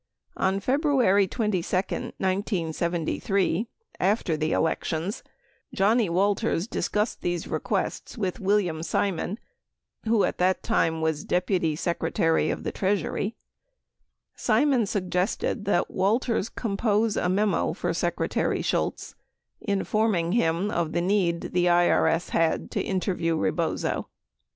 [0.35, 1.63] 97 On February 22,
[2.17, 3.67] 1973,
[3.99, 5.21] after the elec tions,
[5.75, 9.37] Johnnie Walters discussed these requests with William Simon,
[10.05, 13.35] who at that time was Deputy Secretary of the Treasury.
[14.35, 19.13] Simon sug gested that Walters compose a memo for Secretary Shultz,
[19.61, 24.07] informing him of the need the IRS had to interview Rebozo.